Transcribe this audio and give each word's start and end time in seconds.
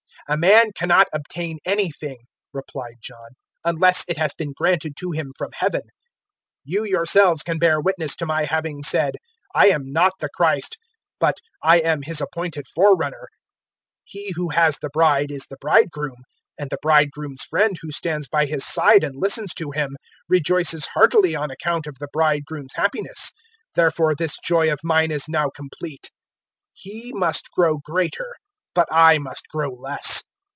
003:027 0.29 0.35
"A 0.35 0.37
man 0.37 0.71
cannot 0.73 1.07
obtain 1.13 1.57
anything," 1.65 2.17
replied 2.53 2.95
John, 3.01 3.31
"unless 3.65 4.05
it 4.07 4.17
has 4.17 4.33
been 4.33 4.53
granted 4.55 4.93
to 4.99 5.11
him 5.11 5.33
from 5.37 5.49
Heaven. 5.53 5.81
003:028 5.81 5.87
You 6.63 6.83
yourselves 6.85 7.43
can 7.43 7.57
bear 7.57 7.81
witness 7.81 8.15
to 8.15 8.25
my 8.25 8.45
having 8.45 8.81
said, 8.81 9.15
`I 9.53 9.71
am 9.71 9.91
not 9.91 10.13
the 10.21 10.29
Christ,' 10.33 10.77
but 11.19 11.35
`I 11.65 11.81
am 11.83 12.03
His 12.03 12.21
appointed 12.21 12.65
forerunner.' 12.73 13.17
003:029 14.03 14.03
He 14.05 14.31
who 14.37 14.47
has 14.51 14.77
the 14.79 14.89
bride 14.93 15.31
is 15.31 15.47
the 15.49 15.57
bridegroom; 15.59 16.23
and 16.57 16.69
the 16.69 16.77
bridegroom's 16.81 17.43
friend 17.43 17.75
who 17.81 17.91
stands 17.91 18.29
by 18.29 18.45
his 18.45 18.63
side 18.65 19.03
and 19.03 19.17
listens 19.19 19.53
to 19.55 19.71
him, 19.71 19.97
rejoices 20.29 20.85
heartily 20.93 21.35
on 21.35 21.51
account 21.51 21.87
of 21.87 21.97
the 21.99 22.07
bridegroom's 22.13 22.75
happiness. 22.75 23.33
Therefore 23.75 24.15
this 24.15 24.37
joy 24.41 24.71
of 24.71 24.79
mine 24.81 25.11
is 25.11 25.27
now 25.27 25.49
complete. 25.49 26.09
003:030 26.71 26.71
He 26.75 27.11
must 27.13 27.51
grow 27.51 27.79
greater, 27.79 28.37
but 28.73 28.87
I 28.89 29.17
must 29.17 29.45
grow 29.49 29.67
less. 29.71 30.23